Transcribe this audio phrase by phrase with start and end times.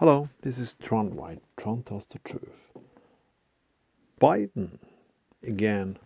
[0.00, 1.42] Hello, this is Tron White.
[1.58, 2.72] Tron tells the truth.
[4.18, 4.78] Biden,
[5.42, 5.98] again,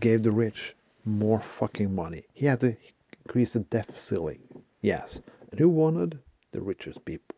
[0.00, 2.24] gave the rich more fucking money.
[2.34, 2.76] He had to
[3.24, 4.40] increase the debt ceiling.
[4.80, 5.20] Yes.
[5.52, 6.18] And who wanted?
[6.50, 7.36] The richest people.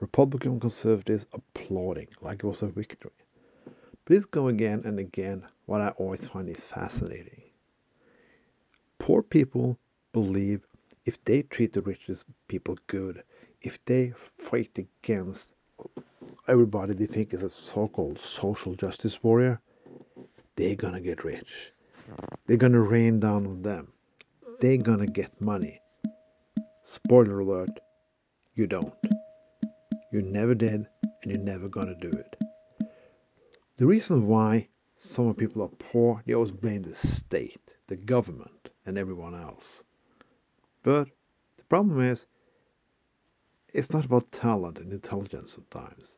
[0.00, 3.10] Republican conservatives applauding like it was a victory.
[4.10, 7.40] It's go again and again what I always find is fascinating.
[8.98, 9.78] Poor people
[10.12, 10.66] believe
[11.06, 13.22] if they treat the richest people good,
[13.62, 15.50] if they fight against
[16.48, 19.60] everybody they think is a so-called social justice warrior,
[20.56, 21.72] they're gonna get rich.
[22.46, 23.92] They're gonna rain down on them.
[24.60, 25.80] They're gonna get money.
[26.82, 27.80] Spoiler alert,
[28.54, 28.94] you don't.
[30.12, 30.86] You never did,
[31.22, 32.36] and you're never gonna do it.
[33.76, 38.96] The reason why some people are poor, they always blame the state, the government, and
[38.96, 39.82] everyone else.
[40.82, 41.08] But
[41.58, 42.24] the problem is,
[43.76, 46.16] it's not about talent and intelligence sometimes.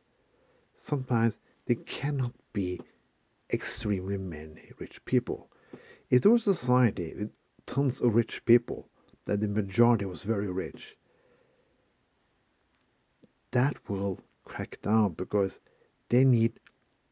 [0.77, 2.79] Sometimes they cannot be
[3.51, 5.51] extremely many rich people.
[6.09, 7.31] If there was a society with
[7.65, 8.87] tons of rich people,
[9.25, 10.95] that the majority was very rich,
[13.51, 15.59] that will crack down because
[16.07, 16.61] they need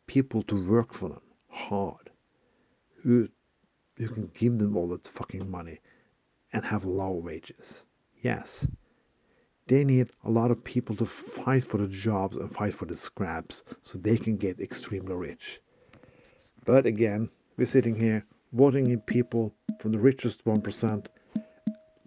[0.07, 2.09] people to work for them hard,
[3.03, 3.27] who
[3.97, 5.79] who can give them all that fucking money
[6.53, 7.83] and have low wages.
[8.21, 8.65] Yes.
[9.67, 12.97] They need a lot of people to fight for the jobs and fight for the
[12.97, 15.59] scraps so they can get extremely rich.
[16.65, 21.07] But again, we're sitting here voting in people from the richest 1%,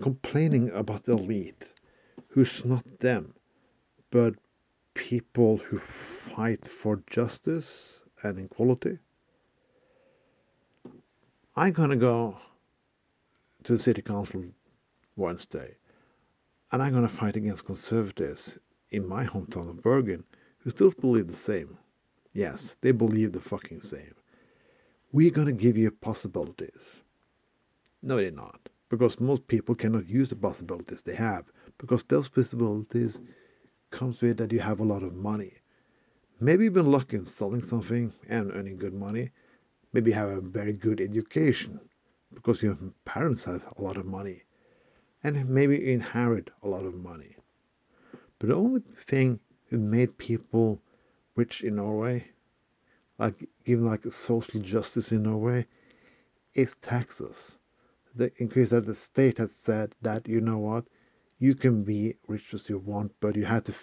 [0.01, 1.75] complaining about the elite,
[2.29, 3.35] who's not them,
[4.11, 4.35] but
[4.95, 8.99] people who fight for justice and equality.
[11.57, 12.39] I'm gonna go
[13.65, 14.45] to the city council
[15.17, 15.77] Wednesday,
[16.73, 18.59] and I'm gonna fight against conservatives
[18.91, 20.25] in my hometown of Bergen
[20.59, 21.79] who still believe the same.
[22.33, 24.15] Yes, they believe the fucking same.
[25.13, 27.03] We're gonna give you possibilities.
[28.03, 31.45] No, they're not, because most people cannot use the possibilities they have,
[31.79, 33.21] because those possibilities
[33.91, 35.55] comes with that you have a lot of money.
[36.39, 39.31] Maybe you've been lucky in selling something and earning good money.
[39.93, 41.81] Maybe you have a very good education
[42.33, 44.45] because your parents have a lot of money.
[45.23, 47.37] And maybe inherit a lot of money.
[48.39, 50.81] But the only thing that made people
[51.37, 52.29] rich in Norway,
[53.19, 55.67] like giving like social justice in Norway,
[56.55, 57.59] is taxes.
[58.15, 60.85] The increase that the state has said that you know what,
[61.39, 63.75] you can be rich as you want, but you have to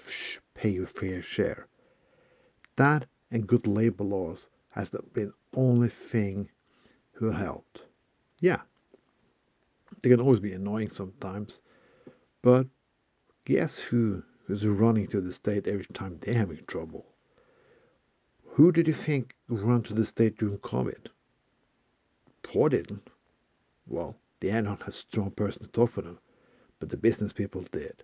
[0.53, 1.68] pay your fair share.
[2.76, 6.50] That and good labor laws has been the only thing
[7.14, 7.81] who helped.
[8.40, 8.62] Yeah,
[10.02, 11.62] they can always be annoying sometimes,
[12.41, 12.68] but
[13.46, 17.06] guess who is running to the state every time they're having trouble?
[18.52, 21.08] Who did you think ran to the state during COVID?
[22.44, 23.09] Poor didn't.
[23.85, 26.19] Well, they had not a strong person to talk for them,
[26.79, 28.03] but the business people did.